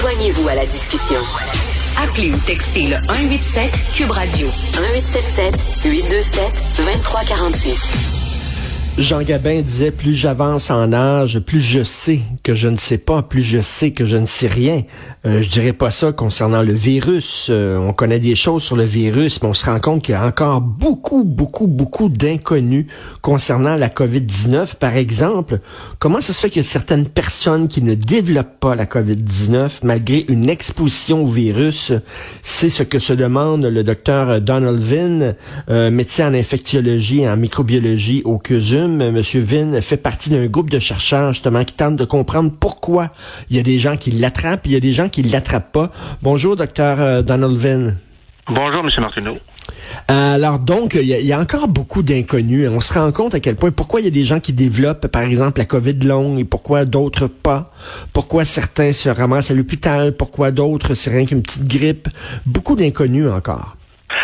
Joignez-vous 0.00 0.48
à 0.48 0.54
la 0.54 0.64
discussion. 0.64 1.20
Appelez 2.02 2.32
ou 2.32 2.36
textez 2.46 2.86
le 2.86 2.96
187 2.98 3.70
Cube 3.94 4.10
Radio 4.10 4.46
1877 4.46 5.54
827 5.84 6.42
2346. 6.78 8.12
Jean 8.98 9.22
Gabin 9.22 9.60
disait 9.60 9.90
plus 9.90 10.14
j'avance 10.14 10.70
en 10.70 10.92
âge, 10.92 11.40
plus 11.40 11.60
je 11.60 11.82
sais 11.82 12.20
que 12.42 12.54
je 12.54 12.68
ne 12.68 12.76
sais 12.76 12.98
pas, 12.98 13.22
plus 13.22 13.42
je 13.42 13.60
sais 13.60 13.92
que 13.92 14.04
je 14.04 14.16
ne 14.16 14.26
sais 14.26 14.48
rien. 14.48 14.82
Euh, 15.24 15.40
je 15.40 15.48
dirais 15.48 15.72
pas 15.72 15.92
ça 15.92 16.10
concernant 16.10 16.62
le 16.62 16.72
virus. 16.72 17.46
Euh, 17.48 17.76
on 17.76 17.92
connaît 17.92 18.18
des 18.18 18.34
choses 18.34 18.64
sur 18.64 18.74
le 18.74 18.82
virus, 18.82 19.40
mais 19.40 19.48
on 19.48 19.54
se 19.54 19.64
rend 19.64 19.78
compte 19.78 20.02
qu'il 20.02 20.14
y 20.14 20.18
a 20.18 20.26
encore 20.26 20.60
beaucoup, 20.60 21.22
beaucoup, 21.22 21.68
beaucoup 21.68 22.08
d'inconnus 22.08 22.86
concernant 23.20 23.76
la 23.76 23.88
COVID-19. 23.88 24.74
Par 24.74 24.96
exemple, 24.96 25.60
comment 26.00 26.20
ça 26.20 26.32
se 26.32 26.40
fait 26.40 26.50
qu'il 26.50 26.62
y 26.62 26.64
certaines 26.64 27.06
personnes 27.06 27.68
qui 27.68 27.82
ne 27.82 27.94
développent 27.94 28.58
pas 28.58 28.74
la 28.74 28.84
COVID-19 28.84 29.80
malgré 29.84 30.24
une 30.28 30.50
exposition 30.50 31.22
au 31.22 31.28
virus? 31.28 31.92
C'est 32.42 32.68
ce 32.68 32.82
que 32.82 32.98
se 32.98 33.12
demande 33.12 33.64
le 33.64 33.84
docteur 33.84 34.40
Donald 34.40 34.80
Vin, 34.80 35.34
euh, 35.68 35.92
médecin 35.92 36.30
en 36.30 36.34
infectiologie 36.34 37.20
et 37.20 37.28
en 37.28 37.36
microbiologie 37.36 38.22
au 38.24 38.38
CUSUM. 38.38 39.12
Monsieur 39.12 39.40
Vin 39.40 39.80
fait 39.82 39.96
partie 39.96 40.30
d'un 40.30 40.46
groupe 40.46 40.70
de 40.70 40.80
chercheurs 40.80 41.32
justement 41.32 41.64
qui 41.64 41.74
tentent 41.74 41.94
de 41.94 42.04
comprendre 42.04 42.50
pourquoi 42.58 43.10
il 43.50 43.56
y 43.56 43.60
a 43.60 43.62
des 43.62 43.78
gens 43.78 43.96
qui 43.96 44.10
l'attrapent, 44.10 44.62
il 44.64 44.72
y 44.72 44.76
a 44.76 44.80
des 44.80 44.92
gens 44.92 45.10
qui 45.12 45.22
l'attrapent 45.22 45.72
pas. 45.72 45.92
Bonjour, 46.22 46.56
docteur 46.56 47.00
euh, 47.00 47.22
Donald 47.22 47.56
Vin. 47.56 47.94
Bonjour, 48.48 48.82
Monsieur 48.82 49.00
Martineau. 49.00 49.36
Euh, 50.10 50.34
alors 50.34 50.58
donc, 50.58 50.94
il 50.94 51.06
y, 51.06 51.32
a 51.32 51.38
encore 51.38 51.68
beaucoup 51.68 52.02
d'inconnus. 52.02 52.68
On 52.68 52.80
se 52.80 52.92
rend 52.94 53.12
compte 53.12 53.34
à 53.34 53.40
quel 53.40 53.54
point, 53.54 53.70
pourquoi 53.70 54.00
il 54.00 54.04
y 54.04 54.08
a 54.08 54.10
des 54.10 54.24
gens 54.24 54.40
qui 54.40 54.52
développent, 54.52 55.06
par 55.06 55.22
exemple, 55.22 55.60
la 55.60 55.64
COVID 55.64 55.94
longue 56.00 56.40
et 56.40 56.44
pourquoi 56.44 56.84
d'autres 56.84 57.28
pas. 57.28 57.72
Pourquoi 58.12 58.44
certains 58.44 58.92
se 58.92 59.08
ramassent 59.08 59.50
à 59.50 59.54
l'hôpital, 59.54 60.16
pourquoi 60.16 60.50
d'autres, 60.50 60.94
c'est 60.94 61.10
rien 61.10 61.24
qu'une 61.24 61.42
petite 61.42 61.68
grippe. 61.68 62.08
Beaucoup 62.46 62.74
d'inconnus 62.74 63.28
encore. 63.28 63.76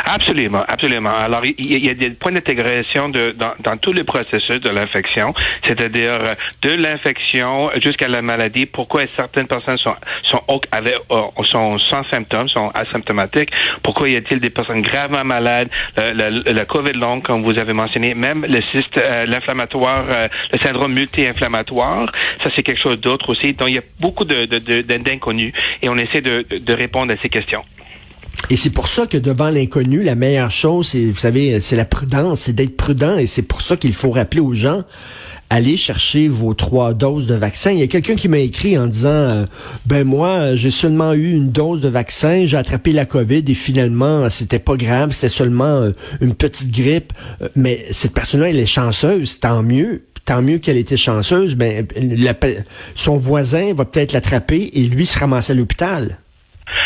Absolument, 0.08 0.64
absolument. 0.66 1.10
Alors, 1.10 1.44
il 1.44 1.84
y, 1.84 1.90
a 1.90 1.94
des 1.94 2.08
points 2.10 2.32
d'intégration 2.32 3.10
de, 3.10 3.34
dans, 3.36 3.52
dans 3.60 3.76
tout 3.76 3.92
le 3.92 4.04
processus 4.04 4.58
de 4.58 4.70
l'infection, 4.70 5.34
c'est-à-dire 5.66 6.12
euh, 6.12 6.32
de 6.62 6.70
l'infection 6.70 7.70
jusqu'à 7.82 8.08
la 8.08 8.22
maladie. 8.22 8.64
Pourquoi 8.64 9.02
certaines 9.16 9.46
personnes 9.46 9.76
sont 9.76 9.94
sont, 10.22 10.42
euh, 10.74 11.44
sont 11.50 11.78
sans 11.78 12.04
symptômes, 12.04 12.48
sont 12.48 12.70
asymptomatiques 12.70 13.50
Pourquoi 13.82 14.08
y 14.08 14.16
a-t-il 14.16 14.40
des 14.40 14.48
personnes 14.48 14.80
gravement 14.80 15.24
malades 15.24 15.68
Le, 15.98 16.52
le, 16.52 16.64
COVID 16.64 16.94
long, 16.94 17.20
comme 17.20 17.42
vous 17.42 17.58
avez 17.58 17.74
mentionné, 17.74 18.14
même 18.14 18.46
le 18.48 18.62
cyste, 18.72 18.96
euh, 18.96 19.26
l'inflammatoire, 19.26 20.04
le 20.52 20.58
syndrome 20.58 20.94
multi-inflammatoire, 20.94 22.10
ça 22.42 22.48
c'est 22.54 22.62
quelque 22.62 22.80
chose 22.80 22.98
d'autre 22.98 23.28
aussi. 23.28 23.52
Donc, 23.52 23.68
il 23.68 23.74
y 23.74 23.78
a 23.78 23.82
beaucoup 24.00 24.24
de 24.24 24.46
d'inconnus 24.96 25.52
et 25.82 25.90
on 25.90 25.98
essaie 25.98 26.22
de, 26.22 26.46
de 26.50 26.72
répondre 26.72 27.12
à 27.12 27.16
ces 27.20 27.28
questions. 27.28 27.62
Et 28.50 28.56
c'est 28.56 28.70
pour 28.70 28.88
ça 28.88 29.06
que 29.06 29.18
devant 29.18 29.50
l'inconnu, 29.50 30.02
la 30.02 30.14
meilleure 30.14 30.50
chose, 30.50 30.88
c'est, 30.88 31.04
vous 31.06 31.18
savez, 31.18 31.60
c'est 31.60 31.76
la 31.76 31.84
prudence, 31.84 32.40
c'est 32.40 32.54
d'être 32.54 32.76
prudent. 32.76 33.18
Et 33.18 33.26
c'est 33.26 33.42
pour 33.42 33.60
ça 33.60 33.76
qu'il 33.76 33.92
faut 33.92 34.10
rappeler 34.10 34.40
aux 34.40 34.54
gens, 34.54 34.84
allez 35.50 35.76
chercher 35.76 36.28
vos 36.28 36.54
trois 36.54 36.94
doses 36.94 37.26
de 37.26 37.34
vaccin. 37.34 37.72
Il 37.72 37.78
y 37.78 37.82
a 37.82 37.86
quelqu'un 37.86 38.14
qui 38.14 38.28
m'a 38.28 38.38
écrit 38.38 38.78
en 38.78 38.86
disant, 38.86 39.08
euh, 39.08 39.44
ben 39.86 40.04
moi, 40.04 40.54
j'ai 40.54 40.70
seulement 40.70 41.12
eu 41.12 41.32
une 41.32 41.50
dose 41.50 41.80
de 41.80 41.88
vaccin, 41.88 42.44
j'ai 42.46 42.56
attrapé 42.56 42.92
la 42.92 43.04
COVID 43.04 43.44
et 43.46 43.54
finalement, 43.54 44.28
c'était 44.30 44.58
pas 44.58 44.76
grave, 44.76 45.12
c'était 45.12 45.28
seulement 45.28 45.82
euh, 45.82 45.90
une 46.20 46.34
petite 46.34 46.70
grippe. 46.70 47.12
Euh, 47.42 47.48
mais 47.54 47.86
cette 47.92 48.12
personne-là, 48.12 48.50
elle 48.50 48.58
est 48.58 48.66
chanceuse, 48.66 49.40
tant 49.40 49.62
mieux 49.62 50.02
tant 50.24 50.42
mieux 50.42 50.58
qu'elle 50.58 50.76
était 50.76 50.98
chanceuse, 50.98 51.54
ben, 51.54 51.86
son 52.94 53.16
voisin 53.16 53.72
va 53.72 53.86
peut-être 53.86 54.12
l'attraper 54.12 54.70
et 54.74 54.82
lui 54.82 55.06
se 55.06 55.18
ramasser 55.18 55.52
à 55.52 55.54
l'hôpital. 55.54 56.18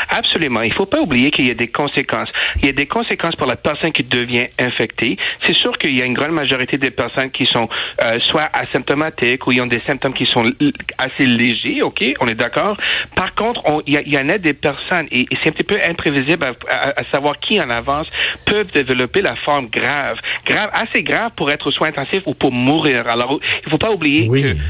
Absolument. 0.09 0.63
Il 0.63 0.71
ne 0.71 0.75
faut 0.75 0.87
pas 0.87 1.01
oublier 1.01 1.31
qu'il 1.31 1.47
y 1.47 1.51
a 1.51 1.55
des 1.55 1.69
conséquences. 1.69 2.29
Il 2.57 2.67
y 2.67 2.69
a 2.69 2.73
des 2.73 2.87
conséquences 2.87 3.37
pour 3.37 3.47
la 3.47 3.57
personne 3.57 3.93
qui 3.93 4.03
devient 4.03 4.47
infectée. 4.59 5.17
C'est 5.47 5.55
sûr 5.55 5.77
qu'il 5.79 5.97
y 5.97 6.03
a 6.03 6.05
une 6.05 6.15
grande 6.15 6.33
majorité 6.33 6.79
des 6.79 6.91
personnes 6.91 7.31
qui 7.31 7.47
sont 7.47 7.69
euh, 8.03 8.19
soit 8.21 8.49
asymptomatiques 8.53 9.47
ou 9.47 9.53
ils 9.53 9.61
ont 9.61 9.67
des 9.67 9.81
symptômes 9.81 10.13
qui 10.13 10.27
sont 10.27 10.53
assez 10.99 11.27
légers, 11.27 11.83
OK? 11.83 12.03
On 12.21 12.29
est 12.29 12.35
d'accord. 12.35 12.77
Par 13.15 13.35
contre, 13.35 13.63
il 13.87 14.01
y, 14.07 14.19
en 14.19 14.29
a 14.29 14.39
des 14.39 14.53
personnes, 14.53 15.07
et, 15.11 15.27
c'est 15.43 15.49
un 15.49 15.53
petit 15.53 15.63
peu 15.63 15.79
imprévisible 15.83 16.45
à, 16.69 17.05
savoir 17.11 17.39
qui 17.39 17.61
en 17.61 17.71
avance, 17.71 18.09
peuvent 18.45 18.71
développer 18.73 19.23
la 19.23 19.37
forme 19.37 19.69
grave. 19.69 20.19
Grave, 20.47 20.71
assez 20.73 21.03
grave 21.03 21.33
pour 21.37 21.51
être 21.51 21.71
soin 21.71 21.89
intensif 21.89 22.23
ou 22.27 22.35
pour 22.35 22.53
mourir. 22.53 23.07
Alors, 23.09 23.39
il 23.41 23.67
ne 23.67 23.71
faut 23.71 23.79
pas 23.79 23.91
oublier 23.91 24.29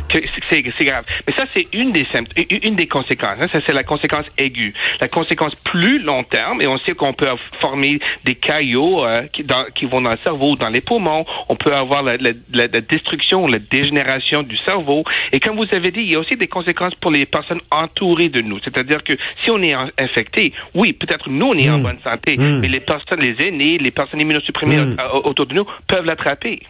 que, 0.08 0.18
c'est 0.48 0.84
grave. 0.84 1.04
Mais 1.26 1.32
ça, 1.32 1.44
c'est 1.54 1.66
une 1.72 1.92
des 1.92 2.06
une 2.62 2.76
des 2.76 2.86
conséquences. 2.86 3.38
Hein. 3.40 3.48
Ça, 3.50 3.60
c'est 3.64 3.72
la 3.72 3.84
conséquence 3.84 4.26
aiguë. 4.38 4.74
La 5.02 5.08
conséquence 5.08 5.56
plus 5.56 5.98
long 5.98 6.22
terme, 6.22 6.62
et 6.62 6.68
on 6.68 6.78
sait 6.78 6.92
qu'on 6.92 7.12
peut 7.12 7.26
former 7.60 7.98
des 8.22 8.36
caillots 8.36 9.04
euh, 9.04 9.22
qui, 9.32 9.44
qui, 9.74 9.84
vont 9.84 10.00
dans 10.00 10.12
le 10.12 10.16
cerveau, 10.16 10.54
dans 10.54 10.68
les 10.68 10.80
poumons. 10.80 11.26
On 11.48 11.56
peut 11.56 11.74
avoir 11.74 12.04
la, 12.04 12.16
la, 12.18 12.30
la, 12.52 12.68
destruction, 12.68 13.48
la 13.48 13.58
dégénération 13.58 14.44
du 14.44 14.56
cerveau. 14.58 15.02
Et 15.32 15.40
comme 15.40 15.56
vous 15.56 15.66
avez 15.74 15.90
dit, 15.90 16.02
il 16.02 16.12
y 16.12 16.14
a 16.14 16.20
aussi 16.20 16.36
des 16.36 16.46
conséquences 16.46 16.94
pour 16.94 17.10
les 17.10 17.26
personnes 17.26 17.60
entourées 17.72 18.28
de 18.28 18.42
nous. 18.42 18.60
C'est-à-dire 18.60 19.02
que 19.02 19.14
si 19.42 19.50
on 19.50 19.60
est 19.60 19.74
infecté, 19.98 20.52
oui, 20.72 20.92
peut-être 20.92 21.28
nous, 21.28 21.46
on 21.46 21.54
est 21.54 21.68
en 21.68 21.78
hmm. 21.78 21.82
bonne 21.82 21.98
santé, 22.04 22.36
hmm. 22.36 22.60
mais 22.60 22.68
les 22.68 22.78
personnes, 22.78 23.18
les 23.18 23.34
aînés, 23.44 23.78
les 23.78 23.90
personnes 23.90 24.20
immunosupprimées 24.20 24.78
hmm. 24.78 24.96
autour 25.24 25.46
de 25.46 25.54
nous 25.54 25.66
peuvent 25.88 26.06
l'attraper 26.06 26.60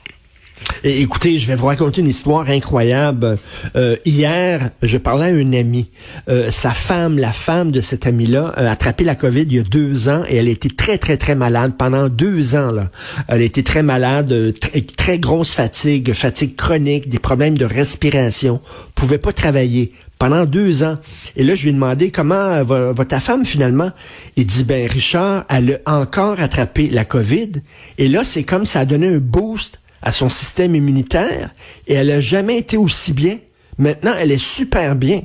écoutez, 0.84 1.38
je 1.38 1.46
vais 1.46 1.54
vous 1.54 1.66
raconter 1.66 2.00
une 2.00 2.08
histoire 2.08 2.48
incroyable. 2.50 3.38
Euh, 3.76 3.96
hier, 4.04 4.70
je 4.82 4.98
parlais 4.98 5.26
à 5.26 5.34
un 5.34 5.52
ami. 5.52 5.88
Euh, 6.28 6.50
sa 6.50 6.70
femme, 6.70 7.18
la 7.18 7.32
femme 7.32 7.70
de 7.70 7.80
cet 7.80 8.06
ami-là, 8.06 8.52
a 8.56 8.70
attrapé 8.70 9.04
la 9.04 9.14
COVID 9.14 9.42
il 9.42 9.54
y 9.54 9.58
a 9.58 9.62
deux 9.62 10.08
ans 10.08 10.24
et 10.28 10.36
elle 10.36 10.48
a 10.48 10.50
été 10.50 10.68
très, 10.68 10.98
très, 10.98 11.16
très 11.16 11.34
malade 11.34 11.74
pendant 11.76 12.08
deux 12.08 12.56
ans. 12.56 12.70
Là. 12.70 12.90
Elle 13.28 13.42
a 13.42 13.44
été 13.44 13.62
très 13.62 13.82
malade, 13.82 14.32
euh, 14.32 14.52
très, 14.96 15.18
grosse 15.18 15.52
fatigue, 15.52 16.12
fatigue 16.12 16.56
chronique, 16.56 17.08
des 17.08 17.18
problèmes 17.18 17.56
de 17.56 17.64
respiration, 17.64 18.60
pouvait 18.94 19.18
pas 19.18 19.32
travailler 19.32 19.92
pendant 20.18 20.44
deux 20.44 20.84
ans. 20.84 20.98
Et 21.36 21.42
là, 21.42 21.54
je 21.54 21.62
lui 21.62 21.70
ai 21.70 21.72
demandé 21.72 22.10
comment 22.10 22.62
va, 22.62 22.92
va 22.92 23.04
ta 23.04 23.18
femme 23.18 23.44
finalement? 23.44 23.90
Il 24.36 24.46
dit, 24.46 24.62
ben 24.64 24.88
Richard, 24.88 25.44
elle 25.48 25.80
a 25.84 25.98
encore 25.98 26.40
attrapé 26.40 26.88
la 26.88 27.04
COVID. 27.04 27.52
Et 27.98 28.08
là, 28.08 28.22
c'est 28.22 28.44
comme 28.44 28.64
ça 28.64 28.80
a 28.80 28.84
donné 28.84 29.08
un 29.08 29.18
boost 29.18 29.80
à 30.02 30.12
son 30.12 30.28
système 30.28 30.74
immunitaire 30.74 31.50
et 31.86 31.94
elle 31.94 32.10
a 32.10 32.20
jamais 32.20 32.58
été 32.58 32.76
aussi 32.76 33.12
bien. 33.12 33.38
Maintenant, 33.78 34.12
elle 34.18 34.32
est 34.32 34.42
super 34.42 34.96
bien. 34.96 35.22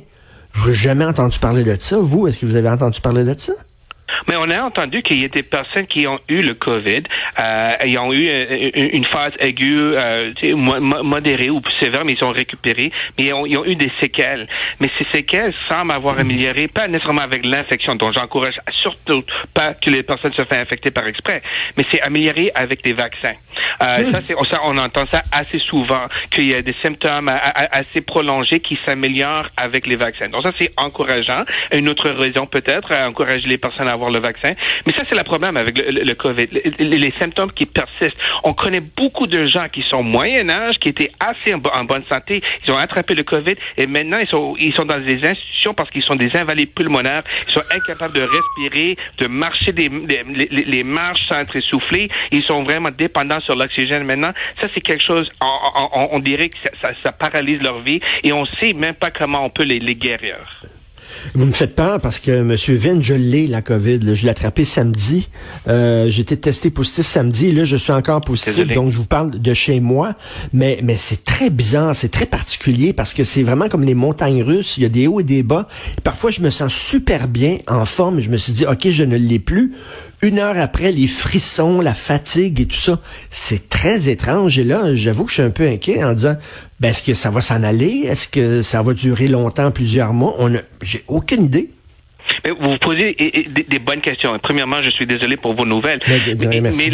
Je 0.54 0.68
n'ai 0.68 0.74
jamais 0.74 1.04
entendu 1.04 1.38
parler 1.38 1.64
de 1.64 1.76
ça. 1.78 1.98
Vous, 1.98 2.26
est-ce 2.26 2.38
que 2.38 2.46
vous 2.46 2.56
avez 2.56 2.68
entendu 2.68 3.00
parler 3.00 3.24
de 3.24 3.34
ça? 3.38 3.52
Mais 4.26 4.36
on 4.36 4.50
a 4.50 4.60
entendu 4.62 5.02
qu'il 5.02 5.20
y 5.20 5.24
a 5.24 5.28
des 5.28 5.42
personnes 5.42 5.86
qui 5.86 6.06
ont 6.06 6.18
eu 6.28 6.42
le 6.42 6.54
COVID, 6.54 7.02
euh, 7.38 7.74
ils 7.84 7.98
ont 7.98 8.12
eu 8.12 8.28
euh, 8.28 8.70
une, 8.74 9.04
phase 9.04 9.32
aiguë, 9.38 9.94
euh, 9.96 10.32
modérée 10.54 11.50
ou 11.50 11.62
sévère, 11.78 12.04
mais 12.04 12.14
ils 12.14 12.24
ont 12.24 12.30
récupéré, 12.30 12.90
mais 13.16 13.26
ils 13.26 13.32
ont, 13.32 13.46
ils 13.46 13.56
ont, 13.56 13.64
eu 13.64 13.76
des 13.76 13.92
séquelles. 14.00 14.46
Mais 14.80 14.90
ces 14.98 15.04
séquelles 15.12 15.54
semblent 15.68 15.92
avoir 15.92 16.18
amélioré, 16.18 16.68
pas 16.68 16.88
nécessairement 16.88 17.22
avec 17.22 17.44
l'infection, 17.44 17.94
dont 17.94 18.12
j'encourage 18.12 18.60
surtout 18.70 19.24
pas 19.54 19.74
que 19.74 19.90
les 19.90 20.02
personnes 20.02 20.32
se 20.32 20.44
fassent 20.44 20.58
infecter 20.58 20.90
par 20.90 21.06
exprès, 21.06 21.42
mais 21.76 21.84
c'est 21.90 22.00
amélioré 22.00 22.50
avec 22.54 22.82
des 22.82 22.92
vaccins. 22.92 23.34
Euh, 23.82 24.10
ça, 24.10 24.20
c'est, 24.26 24.34
ça, 24.46 24.60
on 24.64 24.76
entend 24.78 25.06
ça 25.06 25.22
assez 25.32 25.58
souvent, 25.58 26.06
qu'il 26.30 26.48
y 26.48 26.54
a 26.54 26.62
des 26.62 26.74
symptômes 26.82 27.30
assez 27.54 28.00
prolongés 28.00 28.60
qui 28.60 28.78
s'améliorent 28.84 29.48
avec 29.56 29.86
les 29.86 29.96
vaccins. 29.96 30.28
Donc 30.28 30.42
ça, 30.42 30.52
c'est 30.58 30.72
encourageant. 30.76 31.42
Une 31.72 31.88
autre 31.88 32.10
raison 32.10 32.46
peut-être, 32.46 32.92
à 32.92 33.08
encourager 33.08 33.46
les 33.48 33.58
personnes 33.58 33.88
à 33.88 33.92
avoir 33.92 34.07
le 34.10 34.18
vaccin. 34.18 34.54
Mais 34.86 34.92
ça, 34.92 35.02
c'est 35.08 35.16
le 35.16 35.24
problème 35.24 35.56
avec 35.56 35.78
le, 35.78 36.14
COVID. 36.14 36.48
Les, 36.78 37.14
symptômes 37.18 37.52
qui 37.52 37.66
persistent. 37.66 38.18
On 38.44 38.52
connaît 38.52 38.80
beaucoup 38.80 39.26
de 39.26 39.46
gens 39.46 39.68
qui 39.68 39.82
sont 39.82 40.02
moyen 40.02 40.48
âge, 40.48 40.78
qui 40.78 40.88
étaient 40.88 41.10
assez 41.20 41.54
en, 41.54 41.84
bonne 41.84 42.04
santé. 42.08 42.42
Ils 42.66 42.72
ont 42.72 42.78
attrapé 42.78 43.14
le 43.14 43.22
COVID 43.22 43.54
et 43.76 43.86
maintenant, 43.86 44.18
ils 44.18 44.28
sont, 44.28 44.56
ils 44.58 44.72
sont 44.74 44.84
dans 44.84 44.98
des 44.98 45.24
institutions 45.24 45.74
parce 45.74 45.90
qu'ils 45.90 46.02
sont 46.02 46.16
des 46.16 46.34
invalides 46.36 46.72
pulmonaires. 46.72 47.22
Ils 47.46 47.52
sont 47.52 47.62
incapables 47.70 48.14
de 48.14 48.22
respirer, 48.22 48.96
de 49.18 49.26
marcher 49.26 49.72
des, 49.72 49.88
les, 49.88 50.84
marches 50.84 51.26
sans 51.28 51.40
être 51.40 51.56
essoufflés. 51.56 52.08
Ils 52.30 52.42
sont 52.44 52.62
vraiment 52.62 52.90
dépendants 52.90 53.40
sur 53.40 53.56
l'oxygène 53.56 54.04
maintenant. 54.04 54.32
Ça, 54.60 54.68
c'est 54.74 54.80
quelque 54.80 55.04
chose, 55.04 55.30
on, 55.40 56.18
dirait 56.18 56.48
que 56.48 56.56
ça, 57.02 57.12
paralyse 57.12 57.62
leur 57.62 57.80
vie 57.80 58.00
et 58.22 58.32
on 58.32 58.46
sait 58.46 58.72
même 58.72 58.94
pas 58.94 59.10
comment 59.10 59.44
on 59.44 59.50
peut 59.50 59.64
les, 59.64 59.78
les 59.78 59.94
guérir. 59.94 60.57
Vous 61.34 61.44
me 61.44 61.52
faites 61.52 61.74
peur 61.74 62.00
parce 62.00 62.20
que 62.20 62.30
M. 62.30 62.54
Vin, 62.76 63.00
je 63.00 63.14
l'ai, 63.14 63.46
la 63.46 63.62
COVID. 63.62 64.14
Je 64.14 64.24
l'ai 64.24 64.30
attrapé 64.30 64.64
samedi. 64.64 65.28
Euh, 65.68 66.08
J'étais 66.08 66.36
testé 66.36 66.70
positif 66.70 67.06
samedi. 67.06 67.48
Et 67.48 67.52
là, 67.52 67.64
je 67.64 67.76
suis 67.76 67.92
encore 67.92 68.20
positif. 68.20 68.66
Donc, 68.72 68.90
je 68.90 68.96
vous 68.96 69.06
parle 69.06 69.30
de 69.30 69.54
chez 69.54 69.80
moi. 69.80 70.14
Mais, 70.52 70.80
mais 70.82 70.96
c'est 70.96 71.24
très 71.24 71.50
bizarre. 71.50 71.94
C'est 71.94 72.10
très 72.10 72.26
particulier 72.26 72.92
parce 72.92 73.14
que 73.14 73.24
c'est 73.24 73.42
vraiment 73.42 73.68
comme 73.68 73.84
les 73.84 73.94
montagnes 73.94 74.42
russes. 74.42 74.76
Il 74.76 74.82
y 74.82 74.86
a 74.86 74.90
des 74.90 75.06
hauts 75.06 75.20
et 75.20 75.24
des 75.24 75.42
bas. 75.42 75.68
parfois, 76.04 76.30
je 76.30 76.40
me 76.40 76.50
sens 76.50 76.74
super 76.74 77.28
bien, 77.28 77.58
en 77.66 77.84
forme. 77.84 78.20
Je 78.20 78.30
me 78.30 78.36
suis 78.36 78.52
dit, 78.52 78.66
OK, 78.66 78.88
je 78.88 79.04
ne 79.04 79.16
l'ai 79.16 79.38
plus. 79.38 79.74
Une 80.20 80.40
heure 80.40 80.56
après, 80.56 80.90
les 80.90 81.06
frissons, 81.06 81.80
la 81.80 81.94
fatigue 81.94 82.60
et 82.60 82.66
tout 82.66 82.76
ça, 82.76 82.98
c'est 83.30 83.68
très 83.68 84.08
étrange. 84.08 84.58
Et 84.58 84.64
là, 84.64 84.94
j'avoue 84.94 85.24
que 85.24 85.30
je 85.30 85.34
suis 85.34 85.42
un 85.42 85.50
peu 85.50 85.66
inquiet 85.66 86.02
en 86.02 86.12
disant, 86.12 86.36
ben, 86.80 86.88
est-ce 86.88 87.02
que 87.04 87.14
ça 87.14 87.30
va 87.30 87.40
s'en 87.40 87.62
aller? 87.62 88.04
Est-ce 88.06 88.26
que 88.26 88.62
ça 88.62 88.82
va 88.82 88.94
durer 88.94 89.28
longtemps, 89.28 89.70
plusieurs 89.70 90.12
mois? 90.12 90.34
On 90.38 90.54
a, 90.54 90.58
j'ai 90.82 91.04
aucune 91.06 91.44
idée. 91.44 91.70
Mais 92.44 92.50
vous 92.50 92.76
posez 92.78 93.14
des, 93.14 93.78
bonnes 93.78 94.00
questions. 94.00 94.36
Premièrement, 94.42 94.82
je 94.82 94.90
suis 94.90 95.06
désolé 95.06 95.36
pour 95.36 95.54
vos 95.54 95.64
nouvelles. 95.64 96.00
mais, 96.08 96.60
mais 96.60 96.90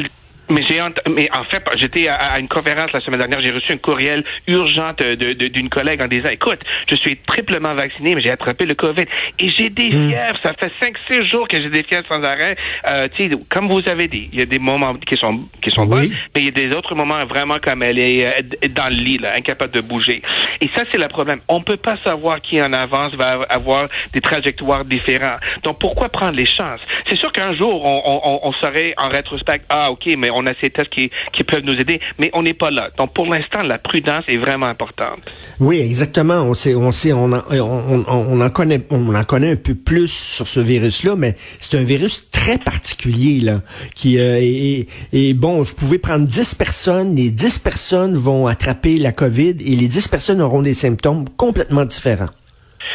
j'ai 0.50 0.82
mais 1.10 1.28
en 1.32 1.44
fait 1.44 1.62
j'étais 1.76 2.08
à, 2.08 2.38
une 2.38 2.48
conférence 2.48 2.92
la 2.92 3.00
semaine 3.00 3.18
dernière, 3.18 3.40
j'ai 3.40 3.50
reçu 3.50 3.72
un 3.72 3.78
courriel 3.78 4.24
urgent 4.46 4.92
d'une 4.94 5.68
collègue 5.68 6.00
en 6.02 6.08
disant 6.08 6.28
écoute, 6.28 6.60
je 6.88 6.94
suis 6.96 7.16
triplement 7.16 7.74
vacciné 7.74 8.14
mais 8.14 8.20
j'ai 8.20 8.30
attrapé 8.30 8.66
le 8.66 8.74
Covid 8.74 9.04
et 9.38 9.50
j'ai 9.50 9.70
des 9.70 9.90
hmm. 9.90 10.08
fièvres, 10.10 10.38
ça 10.42 10.52
fait 10.54 10.72
5 10.80 10.94
6 11.10 11.28
jours 11.28 11.48
que 11.48 11.60
j'ai 11.60 11.70
des 11.70 11.82
fièvres 11.82 12.06
sans 12.08 12.22
arrêt. 12.22 12.56
Euh, 12.88 13.08
comme 13.48 13.68
vous 13.68 13.88
avez 13.88 14.08
dit, 14.08 14.28
il 14.32 14.38
y 14.38 14.42
a 14.42 14.46
des 14.46 14.58
moments 14.58 14.94
qui 14.94 15.16
sont 15.16 15.40
qui 15.62 15.70
sont 15.70 15.86
bons, 15.86 16.08
mais 16.34 16.42
il 16.42 16.44
y 16.44 16.48
a 16.48 16.50
des 16.50 16.72
autres 16.72 16.94
moments 16.94 17.24
vraiment 17.24 17.58
comme 17.62 17.82
elle 17.82 17.98
est 17.98 18.26
euh, 18.26 18.68
dans 18.68 18.88
le 18.88 18.96
lit 18.96 19.18
là, 19.18 19.34
incapable 19.36 19.72
de 19.72 19.80
bouger. 19.80 20.22
Et 20.60 20.68
ça 20.74 20.82
c'est 20.90 20.98
le 20.98 21.08
problème. 21.08 21.40
On 21.48 21.62
peut 21.62 21.76
pas 21.76 21.96
savoir 21.98 22.40
qui 22.40 22.60
en 22.60 22.72
avance 22.72 23.14
va 23.14 23.42
avoir 23.48 23.86
des 24.12 24.20
trajectoires 24.20 24.84
différentes. 24.84 25.40
Donc 25.62 25.78
pourquoi 25.78 26.08
prendre 26.08 26.36
les 26.36 26.46
chances? 26.46 26.80
C'est 27.08 27.16
sûr 27.16 27.32
qu'un 27.32 27.54
jour 27.54 27.84
on, 27.84 28.02
on, 28.04 28.48
on 28.48 28.52
serait 28.54 28.94
en 28.98 29.08
rétrospect 29.08 29.62
ah 29.68 29.90
OK 29.90 30.06
mais 30.18 30.30
on 30.34 30.46
a 30.46 30.54
ces 30.60 30.70
tests 30.70 30.90
qui, 30.90 31.10
peuvent 31.44 31.64
nous 31.64 31.78
aider, 31.78 32.00
mais 32.18 32.30
on 32.32 32.42
n'est 32.42 32.54
pas 32.54 32.70
là. 32.70 32.88
Donc, 32.96 33.12
pour 33.12 33.26
l'instant, 33.26 33.62
la 33.62 33.78
prudence 33.78 34.24
est 34.28 34.36
vraiment 34.36 34.66
importante. 34.66 35.20
Oui, 35.60 35.80
exactement. 35.80 36.42
On 36.42 36.54
sait, 36.54 36.74
on 36.74 36.90
on 36.90 37.32
en, 37.32 37.42
on, 37.50 38.40
en 38.40 38.50
connaît, 38.50 38.80
on 38.90 39.14
en 39.14 39.24
connaît 39.24 39.52
un 39.52 39.56
peu 39.56 39.74
plus 39.74 40.10
sur 40.10 40.48
ce 40.48 40.60
virus-là, 40.60 41.16
mais 41.16 41.34
c'est 41.60 41.76
un 41.76 41.82
virus 41.82 42.28
très 42.30 42.58
particulier 42.58 43.40
là, 43.40 43.60
qui 43.94 44.18
euh, 44.18 44.38
est, 44.40 45.34
bon. 45.34 45.62
Vous 45.62 45.74
pouvez 45.74 45.98
prendre 45.98 46.26
10 46.26 46.54
personnes, 46.54 47.14
les 47.16 47.30
10 47.30 47.58
personnes 47.58 48.14
vont 48.14 48.46
attraper 48.46 48.96
la 48.96 49.12
COVID 49.12 49.56
et 49.60 49.76
les 49.76 49.88
10 49.88 50.08
personnes 50.08 50.40
auront 50.40 50.62
des 50.62 50.74
symptômes 50.74 51.28
complètement 51.36 51.84
différents. 51.84 52.30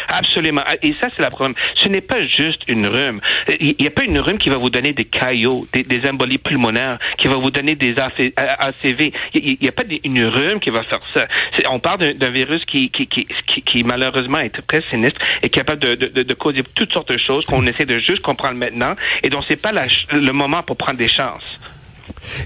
Absolument. 0.08 0.62
Ah, 0.66 0.76
et 0.82 0.94
ça, 1.00 1.08
c'est 1.16 1.22
la 1.22 1.30
problème. 1.30 1.56
Ce 1.76 1.88
n'est 1.88 2.02
pas 2.02 2.24
juste 2.24 2.64
une 2.68 2.88
rhume. 2.88 3.20
Il 3.60 3.76
n'y 3.80 3.88
a 3.88 3.92
pas 3.92 4.04
une 4.04 4.20
rhume 4.20 4.38
qui 4.38 4.50
va 4.50 4.58
vous 4.58 4.70
donner 4.70 4.94
des 4.94 5.06
caillots, 5.06 5.68
des, 5.74 6.10
embolies 6.10 6.38
pulmonaires, 6.38 7.00
qui 7.18 7.28
va 7.28 7.36
vous 7.36 7.52
donner 7.52 7.76
des 7.76 7.96
ACV. 8.00 9.14
Il 9.34 9.58
n'y 9.62 9.68
a 9.68 9.72
pas 9.72 9.84
une 10.04 10.26
rhume 10.26 10.60
qui 10.60 10.70
va 10.70 10.84
faire 10.84 11.02
ça. 11.14 11.28
On 11.70 11.80
parle 11.80 12.14
d'un 12.14 12.30
virus 12.30 12.66
qui, 12.66 12.90
qui, 12.90 13.08
qui, 13.08 13.28
qui, 13.66 13.84
malheureusement 13.84 14.40
est 14.40 14.66
très 14.68 14.82
sinistre 14.90 15.20
et 15.42 15.50
capable 15.50 15.82
de, 15.82 15.96
de, 15.96 16.24
de 16.24 16.34
causer 16.34 16.64
toutes 16.76 16.94
sortes 16.94 17.12
de 17.12 17.18
choses 17.18 17.46
qu'on 17.46 17.66
essaie 17.68 17.86
de 17.86 18.00
juste 18.00 18.22
comprendre 18.22 18.56
maintenant 18.56 18.96
et 19.24 19.30
dont 19.30 19.42
c'est 19.48 19.62
pas 19.62 19.72
le 19.72 20.32
moment 20.32 20.64
pour 20.64 20.78
prendre 20.78 20.98
des 20.98 21.10
chances. 21.10 21.60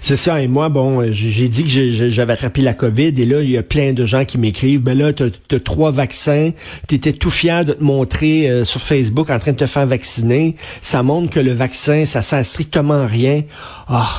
C'est 0.02 0.16
ça, 0.16 0.42
et 0.42 0.48
moi, 0.48 0.70
bon, 0.70 1.02
euh, 1.02 1.10
j'ai 1.12 1.50
dit 1.50 1.64
que 1.64 2.10
j'avais 2.10 2.34
attrapé 2.34 2.62
la 2.62 2.74
COVID, 2.74 3.14
et 3.18 3.26
là, 3.26 3.42
il 3.42 3.50
y 3.50 3.58
a 3.58 3.64
plein 3.64 3.94
de 3.94 4.06
gens 4.06 4.26
qui 4.26 4.38
m'écrivent, 4.38 4.82
ben 4.82 4.98
là, 4.98 5.14
t'as 5.14 5.26
as 5.52 5.60
trois 5.60 5.92
vaccins, 5.92 6.52
t'étais 6.88 7.14
tout 7.14 7.32
fier 7.32 7.66
de 7.66 7.74
te 7.74 7.84
montrer 7.84 8.50
euh, 8.50 8.66
sur 8.66 8.82
Facebook 8.82 9.30
en 9.30 9.40
train 9.40 9.52
de 9.54 9.58
te 9.58 9.68
faire 9.68 9.88
vacciner, 9.88 10.56
ça 10.82 11.04
montre 11.04 11.30
que 11.30 11.40
le 11.40 11.54
vaccin, 11.54 12.06
ça 12.06 12.22
sert 12.22 12.46
strictement 12.46 13.06
rien. 13.06 13.44
Ah, 13.88 14.10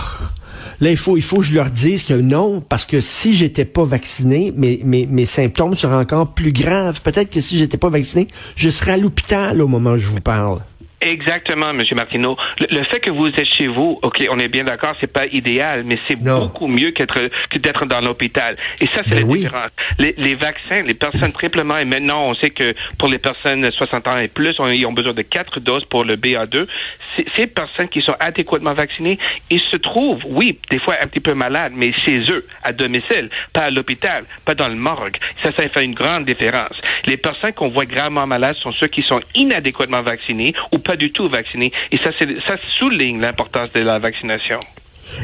Là, 0.80 0.90
il 0.90 0.96
faut, 0.96 1.16
il 1.16 1.22
faut 1.22 1.38
que 1.38 1.44
je 1.44 1.54
leur 1.54 1.70
dise 1.70 2.02
que 2.02 2.14
non, 2.14 2.60
parce 2.60 2.84
que 2.84 3.00
si 3.00 3.34
j'étais 3.34 3.64
pas 3.64 3.84
vacciné, 3.84 4.52
mes, 4.56 4.80
mes, 4.84 5.06
mes 5.06 5.26
symptômes 5.26 5.76
seraient 5.76 5.94
encore 5.94 6.34
plus 6.34 6.52
graves. 6.52 7.00
Peut-être 7.00 7.30
que 7.30 7.40
si 7.40 7.58
j'étais 7.58 7.76
pas 7.76 7.90
vacciné, 7.90 8.28
je 8.56 8.70
serais 8.70 8.92
à 8.92 8.96
l'hôpital 8.96 9.60
au 9.62 9.68
moment 9.68 9.92
où 9.92 9.98
je 9.98 10.08
vous 10.08 10.20
parle. 10.20 10.60
Exactement, 11.04 11.70
M. 11.70 11.82
Martineau. 11.92 12.36
Le, 12.58 12.82
fait 12.84 13.00
que 13.00 13.10
vous 13.10 13.28
êtes 13.28 13.46
chez 13.46 13.66
vous, 13.66 13.98
OK, 14.02 14.26
on 14.30 14.38
est 14.38 14.48
bien 14.48 14.64
d'accord, 14.64 14.94
c'est 15.00 15.12
pas 15.12 15.26
idéal, 15.26 15.82
mais 15.84 15.98
c'est 16.08 16.16
beaucoup 16.16 16.66
mieux 16.66 16.92
qu'être 16.92 17.28
que 17.50 17.58
d'être 17.58 17.84
dans 17.84 18.00
l'hôpital. 18.00 18.56
Et 18.80 18.86
ça, 18.86 19.02
c'est 19.04 19.22
ben 19.22 19.28
la 19.28 19.34
différence. 19.34 19.70
Les, 19.98 20.34
vaccins, 20.34 20.82
les 20.82 20.94
personnes 20.94 21.32
triplement, 21.32 21.76
et 21.76 21.84
maintenant, 21.84 22.26
on 22.28 22.34
sait 22.34 22.50
que 22.50 22.74
pour 22.98 23.08
les 23.08 23.18
personnes 23.18 23.70
60 23.70 24.08
ans 24.08 24.18
et 24.18 24.28
plus, 24.28 24.56
ils 24.72 24.86
ont 24.86 24.92
besoin 24.92 25.12
de 25.12 25.22
quatre 25.22 25.60
doses 25.60 25.84
pour 25.84 26.04
le 26.04 26.16
BA2. 26.16 26.66
Ces 27.36 27.46
personnes 27.46 27.88
qui 27.88 28.00
sont 28.00 28.16
adéquatement 28.18 28.72
vaccinées, 28.72 29.18
ils 29.50 29.60
se 29.60 29.76
trouvent, 29.76 30.22
oui, 30.26 30.58
des 30.70 30.78
fois 30.78 30.96
un 31.00 31.06
petit 31.06 31.20
peu 31.20 31.34
malades, 31.34 31.72
mais 31.76 31.92
chez 31.92 32.20
eux, 32.30 32.46
à 32.62 32.72
domicile, 32.72 33.28
pas 33.52 33.64
à 33.64 33.70
l'hôpital, 33.70 34.24
pas 34.44 34.54
dans 34.54 34.68
le 34.68 34.74
morgue. 34.74 35.18
Ça, 35.42 35.52
ça 35.52 35.68
fait 35.68 35.84
une 35.84 35.94
grande 35.94 36.24
différence. 36.24 36.80
Les 37.06 37.16
personnes 37.16 37.52
qu'on 37.52 37.68
voit 37.68 37.86
gravement 37.86 38.26
malades 38.26 38.56
sont 38.56 38.72
ceux 38.72 38.88
qui 38.88 39.02
sont 39.02 39.20
inadéquatement 39.34 40.02
vaccinés 40.02 40.54
ou 40.72 40.78
pas 40.78 40.96
du 40.96 41.12
tout 41.12 41.28
vaccinés. 41.28 41.72
Et 41.92 41.98
ça, 41.98 42.10
ça 42.46 42.56
souligne 42.78 43.20
l'importance 43.20 43.72
de 43.72 43.80
la 43.80 43.98
vaccination. 43.98 44.60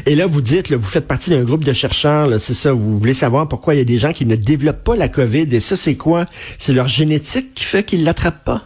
Et 0.05 0.15
là, 0.15 0.25
vous 0.25 0.41
dites, 0.41 0.71
vous 0.71 0.87
faites 0.87 1.07
partie 1.07 1.31
d'un 1.31 1.43
groupe 1.43 1.63
de 1.63 1.73
chercheurs, 1.73 2.39
c'est 2.39 2.53
ça, 2.53 2.71
vous 2.71 2.99
voulez 2.99 3.13
savoir 3.13 3.47
pourquoi 3.47 3.73
il 3.73 3.77
y 3.77 3.81
a 3.81 3.85
des 3.85 3.97
gens 3.97 4.13
qui 4.13 4.25
ne 4.25 4.35
développent 4.35 4.83
pas 4.83 4.95
la 4.95 5.09
COVID. 5.09 5.47
Et 5.51 5.59
ça, 5.59 5.75
c'est 5.75 5.95
quoi? 5.95 6.25
C'est 6.57 6.73
leur 6.73 6.87
génétique 6.87 7.53
qui 7.55 7.63
fait 7.63 7.83
qu'ils 7.83 8.03
l'attrapent 8.03 8.43
pas? 8.43 8.61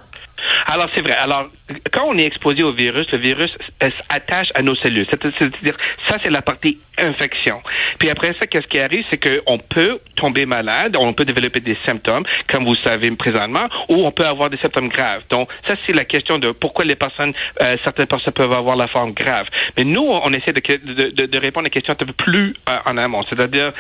Alors, 0.66 0.90
c'est 0.94 1.02
vrai. 1.02 1.14
Alors, 1.14 1.48
quand 1.92 2.04
on 2.08 2.18
est 2.18 2.26
exposé 2.26 2.64
au 2.64 2.72
virus, 2.72 3.12
le 3.12 3.18
virus 3.18 3.56
s'attache 3.80 4.50
à 4.56 4.62
nos 4.62 4.76
cellules. 4.76 5.06
C'est-à-dire, 5.10 5.78
ça, 6.08 6.18
c'est 6.22 6.30
la 6.30 6.42
partie 6.42 6.80
infection. 6.98 7.62
Puis 8.00 8.10
après 8.10 8.34
ça, 8.40 8.48
qu'est-ce 8.48 8.68
qui 8.68 8.80
arrive, 8.80 9.06
c'est 9.10 9.18
qu'on 9.18 9.58
peut 9.58 10.00
tomber 10.16 10.46
malade, 10.46 10.96
on 10.98 11.14
peut 11.14 11.26
développer 11.26 11.60
des 11.60 11.78
symptômes, 11.86 12.24
comme 12.48 12.66
vous 12.66 12.76
savez 12.76 13.12
présentement, 13.12 13.68
ou 13.90 14.06
on 14.06 14.12
peut 14.12 14.26
avoir 14.26 14.50
des 14.50 14.58
symptômes 14.58 14.90
graves. 14.90 15.24
Donc, 15.30 15.50
ça, 15.68 15.76
c'est 15.86 15.94
la 15.94 16.06
question 16.06 16.40
de 16.40 16.52
pourquoi 16.52 16.86
les 16.86 16.96
personnes, 16.96 17.34
euh, 17.62 17.78
certaines 17.84 18.08
personnes 18.08 18.34
peuvent 18.34 18.54
avoir 18.54 18.76
la 18.76 18.88
forme 18.88 19.14
grave. 19.14 19.48
Mais 19.78 19.84
nous, 19.84 20.06
on 20.06 20.32
essaie 20.34 20.54
de, 20.54 20.62
de, 20.62 21.26
de 21.26 21.38
répondre 21.38 21.66
à 21.66 21.68
la 21.68 21.70
question 21.70 21.94
un 21.94 21.96
peu 21.96 22.06
plus 22.06 22.56
euh, 22.70 22.78
en 22.86 22.98
amont. 22.98 23.24
C'est-à-dire, 23.30 23.74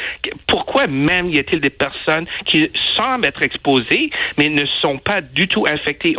pourquoi 0.48 0.88
même 0.88 1.30
y 1.30 1.40
a-t-il 1.40 1.62
des 1.62 1.70
personnes 1.70 2.26
qui 2.46 2.70
semblent 2.96 3.26
être 3.26 3.42
exposées, 3.44 4.10
mais 4.38 4.50
ne 4.50 4.66
sont 4.66 4.98
pas 4.98 5.22
du 5.22 5.48
tout 5.48 5.66
infectées? 5.68 6.16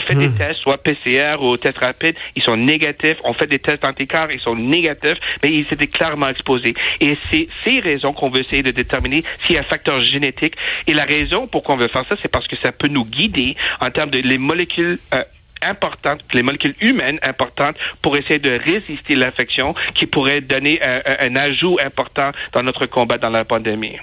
Fait 0.00 0.14
des 0.14 0.28
hmm. 0.28 0.36
tests, 0.36 0.60
soit 0.60 0.78
PCR 0.78 1.36
ou 1.40 1.56
tests 1.56 1.78
rapides, 1.78 2.16
ils 2.36 2.42
sont 2.42 2.56
négatifs. 2.56 3.18
On 3.24 3.32
fait 3.32 3.46
des 3.46 3.58
tests 3.58 3.82
d'anticorps, 3.82 4.30
ils 4.30 4.40
sont 4.40 4.56
négatifs, 4.56 5.18
mais 5.42 5.52
ils 5.52 5.66
étaient 5.70 5.86
clairement 5.86 6.28
exposés. 6.28 6.74
Et 7.00 7.16
c'est 7.30 7.48
ces 7.64 7.80
raisons 7.80 8.12
qu'on 8.12 8.30
veut 8.30 8.40
essayer 8.40 8.62
de 8.62 8.70
déterminer 8.70 9.24
s'il 9.44 9.56
y 9.56 9.58
a 9.58 9.60
un 9.60 9.64
facteur 9.64 10.02
génétique. 10.02 10.54
Et 10.86 10.94
la 10.94 11.04
raison 11.04 11.46
pour 11.46 11.62
qu'on 11.62 11.76
veut 11.76 11.88
faire 11.88 12.04
ça, 12.08 12.16
c'est 12.20 12.30
parce 12.30 12.46
que 12.46 12.56
ça 12.56 12.72
peut 12.72 12.88
nous 12.88 13.04
guider 13.04 13.56
en 13.80 13.90
termes 13.90 14.10
de 14.10 14.18
les 14.18 14.38
molécules 14.38 14.98
euh, 15.14 15.22
importantes, 15.62 16.20
les 16.32 16.42
molécules 16.42 16.74
humaines 16.80 17.18
importantes 17.22 17.76
pour 18.02 18.16
essayer 18.16 18.38
de 18.38 18.50
résister 18.50 19.14
l'infection 19.14 19.74
qui 19.94 20.06
pourrait 20.06 20.40
donner 20.40 20.80
un, 20.82 21.00
un, 21.20 21.36
ajout 21.36 21.78
important 21.84 22.30
dans 22.52 22.62
notre 22.62 22.86
combat 22.86 23.18
dans 23.18 23.30
la 23.30 23.44
pandémie. 23.44 23.98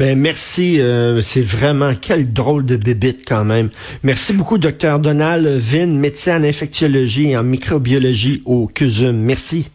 Ben 0.00 0.18
merci, 0.18 0.80
euh, 0.80 1.20
c'est 1.20 1.42
vraiment 1.42 1.92
quel 1.94 2.32
drôle 2.32 2.64
de 2.64 2.76
bébite 2.76 3.28
quand 3.28 3.44
même. 3.44 3.68
Merci 4.02 4.32
beaucoup, 4.32 4.56
docteur 4.56 4.98
Donald 4.98 5.46
Vin, 5.46 5.88
médecin 5.88 6.40
en 6.40 6.44
infectiologie 6.44 7.32
et 7.32 7.36
en 7.36 7.42
microbiologie 7.42 8.40
au 8.46 8.66
CUSUM. 8.66 9.14
Merci. 9.14 9.70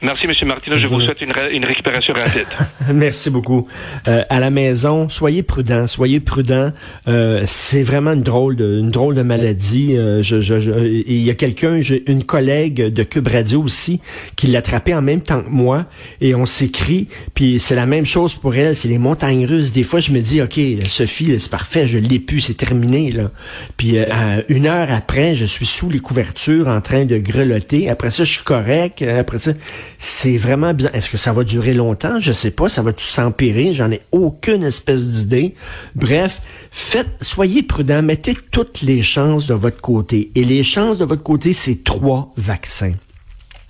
Merci, 0.00 0.26
M. 0.26 0.32
Martineau. 0.46 0.78
Je 0.78 0.86
vous 0.86 1.00
souhaite 1.00 1.20
une, 1.20 1.32
une 1.52 1.64
récupération 1.64 2.14
rapide. 2.14 2.46
Merci 2.94 3.30
beaucoup. 3.30 3.66
Euh, 4.06 4.22
à 4.28 4.38
la 4.38 4.50
maison, 4.50 5.08
soyez 5.08 5.42
prudents. 5.42 5.88
Soyez 5.88 6.20
prudents. 6.20 6.70
Euh, 7.08 7.42
c'est 7.46 7.82
vraiment 7.82 8.12
une 8.12 8.22
drôle 8.22 8.54
de, 8.54 8.78
une 8.78 8.92
drôle 8.92 9.16
de 9.16 9.22
maladie. 9.22 9.96
Euh, 9.96 10.22
je, 10.22 10.40
je, 10.40 10.60
il 10.86 11.18
y 11.18 11.30
a 11.30 11.34
quelqu'un, 11.34 11.80
une 12.06 12.22
collègue 12.22 12.80
de 12.80 13.02
Cube 13.02 13.26
Radio 13.26 13.60
aussi, 13.60 14.00
qui 14.36 14.46
l'attrapait 14.46 14.94
en 14.94 15.02
même 15.02 15.20
temps 15.20 15.42
que 15.42 15.50
moi. 15.50 15.86
Et 16.20 16.34
on 16.36 16.46
s'écrit. 16.46 17.08
Puis 17.34 17.58
c'est 17.58 17.74
la 17.74 17.86
même 17.86 18.06
chose 18.06 18.36
pour 18.36 18.54
elle. 18.54 18.76
C'est 18.76 18.88
les 18.88 18.98
montagnes 18.98 19.46
russes. 19.46 19.72
Des 19.72 19.82
fois, 19.82 19.98
je 19.98 20.12
me 20.12 20.20
dis, 20.20 20.40
OK, 20.40 20.60
Sophie, 20.86 21.40
c'est 21.40 21.50
parfait. 21.50 21.88
Je 21.88 21.98
l'ai 21.98 22.20
pu. 22.20 22.40
C'est 22.40 22.54
terminé. 22.54 23.10
Là. 23.10 23.32
Puis 23.76 23.98
euh, 23.98 24.04
une 24.48 24.66
heure 24.66 24.92
après, 24.92 25.34
je 25.34 25.44
suis 25.44 25.66
sous 25.66 25.90
les 25.90 25.98
couvertures 25.98 26.68
en 26.68 26.80
train 26.80 27.04
de 27.04 27.18
grelotter. 27.18 27.90
Après 27.90 28.12
ça, 28.12 28.22
je 28.22 28.30
suis 28.30 28.44
correct. 28.44 29.02
Après 29.02 29.40
ça 29.40 29.52
c'est 29.98 30.36
vraiment 30.36 30.74
bien. 30.74 30.90
Est-ce 30.92 31.10
que 31.10 31.16
ça 31.16 31.32
va 31.32 31.44
durer 31.44 31.74
longtemps? 31.74 32.20
Je 32.20 32.32
sais 32.32 32.50
pas. 32.50 32.68
Ça 32.68 32.82
va 32.82 32.92
tout 32.92 33.04
s'empirer? 33.04 33.74
J'en 33.74 33.90
ai 33.90 34.00
aucune 34.12 34.62
espèce 34.62 35.08
d'idée. 35.10 35.54
Bref, 35.94 36.40
faites, 36.70 37.08
soyez 37.22 37.62
prudents. 37.62 38.02
Mettez 38.02 38.36
toutes 38.50 38.82
les 38.82 39.02
chances 39.02 39.46
de 39.46 39.54
votre 39.54 39.80
côté. 39.80 40.30
Et 40.34 40.44
les 40.44 40.62
chances 40.62 40.98
de 40.98 41.04
votre 41.04 41.22
côté, 41.22 41.52
c'est 41.52 41.82
trois 41.84 42.32
vaccins. 42.36 42.94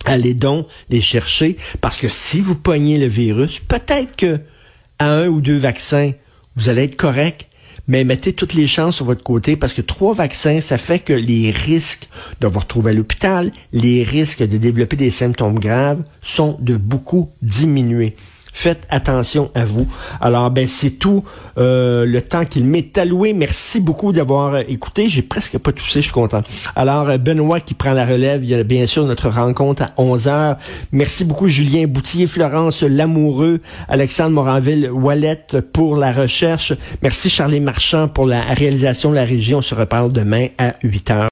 Allez 0.05 0.33
donc 0.33 0.67
les 0.89 1.01
chercher 1.01 1.57
parce 1.81 1.97
que 1.97 2.07
si 2.07 2.39
vous 2.39 2.55
pognez 2.55 2.97
le 2.97 3.07
virus, 3.07 3.59
peut-être 3.59 4.15
que 4.15 4.39
à 4.97 5.11
un 5.11 5.27
ou 5.27 5.41
deux 5.41 5.57
vaccins, 5.57 6.11
vous 6.55 6.69
allez 6.69 6.83
être 6.83 6.95
correct 6.95 7.48
mais 7.89 8.03
mettez 8.03 8.33
toutes 8.33 8.53
les 8.53 8.67
chances 8.67 8.97
sur 8.97 9.05
votre 9.05 9.23
côté 9.23 9.57
parce 9.57 9.73
que 9.73 9.81
trois 9.81 10.13
vaccins, 10.13 10.61
ça 10.61 10.77
fait 10.77 10.99
que 10.99 11.11
les 11.11 11.49
risques 11.49 12.07
de 12.39 12.47
vous 12.47 12.59
retrouver 12.59 12.91
à 12.91 12.93
l'hôpital, 12.93 13.51
les 13.73 14.03
risques 14.03 14.43
de 14.47 14.57
développer 14.57 14.95
des 14.95 15.09
symptômes 15.09 15.59
graves 15.59 16.03
sont 16.21 16.55
de 16.61 16.77
beaucoup 16.77 17.31
diminués. 17.41 18.15
Faites 18.53 18.85
attention 18.89 19.51
à 19.55 19.65
vous. 19.65 19.87
Alors, 20.21 20.51
ben 20.51 20.67
c'est 20.67 20.91
tout 20.91 21.23
euh, 21.57 22.05
le 22.05 22.21
temps 22.21 22.45
qu'il 22.45 22.65
m'est 22.65 22.97
alloué. 22.97 23.33
Merci 23.33 23.79
beaucoup 23.79 24.11
d'avoir 24.11 24.57
écouté. 24.57 25.09
J'ai 25.09 25.21
presque 25.21 25.57
pas 25.57 25.71
toussé, 25.71 25.99
je 26.01 26.05
suis 26.05 26.11
content. 26.11 26.41
Alors, 26.75 27.09
euh, 27.09 27.17
Benoît 27.17 27.59
qui 27.59 27.73
prend 27.73 27.93
la 27.93 28.05
relève. 28.05 28.43
Il 28.43 28.49
y 28.49 28.55
a 28.55 28.63
bien 28.63 28.87
sûr 28.87 29.05
notre 29.05 29.29
rencontre 29.29 29.83
à 29.83 29.91
11 29.97 30.27
heures. 30.27 30.57
Merci 30.91 31.25
beaucoup 31.25 31.47
Julien 31.47 31.85
Boutier, 31.87 32.27
Florence 32.27 32.83
Lamoureux, 32.83 33.61
Alexandre 33.87 34.31
Moranville, 34.31 34.89
Wallet 34.91 35.47
pour 35.73 35.95
la 35.95 36.11
recherche. 36.11 36.73
Merci 37.01 37.29
Charlie 37.29 37.59
Marchand 37.59 38.07
pour 38.07 38.25
la 38.25 38.41
réalisation 38.41 39.09
de 39.11 39.15
la 39.15 39.25
région. 39.25 39.59
On 39.59 39.61
se 39.61 39.75
reparle 39.75 40.11
demain 40.11 40.47
à 40.57 40.73
8 40.83 41.11
heures. 41.11 41.19